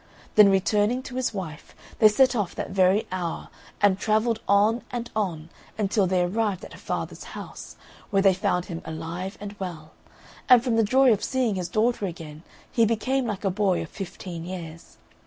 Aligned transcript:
Then 0.33 0.49
returning 0.49 1.03
to 1.03 1.15
his 1.17 1.31
wife, 1.31 1.75
they 1.99 2.07
set 2.07 2.35
off 2.35 2.55
that 2.55 2.71
very 2.71 3.05
hour, 3.11 3.49
and 3.81 3.99
travelled 3.99 4.39
on 4.47 4.81
and 4.89 5.11
on 5.15 5.51
until 5.77 6.07
they 6.07 6.23
arrived 6.23 6.65
at 6.65 6.73
her 6.73 6.79
father's 6.79 7.23
house, 7.37 7.75
where 8.09 8.23
they 8.23 8.33
found 8.33 8.65
him 8.65 8.81
alive 8.83 9.37
and 9.39 9.55
well; 9.59 9.91
and 10.49 10.63
from 10.63 10.75
the 10.75 10.83
joy 10.83 11.13
of 11.13 11.23
seeing 11.23 11.53
his 11.53 11.69
daughter 11.69 12.07
again 12.07 12.41
he 12.71 12.83
became 12.83 13.27
like 13.27 13.45
a 13.45 13.51
boy 13.51 13.79
of 13.83 13.89
fifteen 13.89 14.43
years. 14.43 14.97